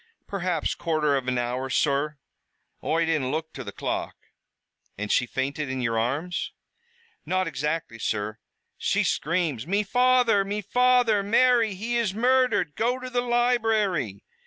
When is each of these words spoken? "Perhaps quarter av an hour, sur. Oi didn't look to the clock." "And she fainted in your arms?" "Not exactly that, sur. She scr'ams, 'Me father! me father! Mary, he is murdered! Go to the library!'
"Perhaps 0.25 0.73
quarter 0.73 1.15
av 1.15 1.27
an 1.27 1.37
hour, 1.37 1.69
sur. 1.69 2.17
Oi 2.83 3.05
didn't 3.05 3.29
look 3.29 3.53
to 3.53 3.63
the 3.63 3.71
clock." 3.71 4.15
"And 4.97 5.11
she 5.11 5.27
fainted 5.27 5.69
in 5.69 5.79
your 5.79 5.99
arms?" 5.99 6.53
"Not 7.23 7.47
exactly 7.47 7.97
that, 7.97 8.01
sur. 8.03 8.39
She 8.79 9.03
scr'ams, 9.03 9.67
'Me 9.67 9.83
father! 9.83 10.43
me 10.43 10.61
father! 10.63 11.21
Mary, 11.21 11.75
he 11.75 11.97
is 11.97 12.15
murdered! 12.15 12.75
Go 12.75 12.99
to 12.99 13.11
the 13.11 13.21
library!' 13.21 14.23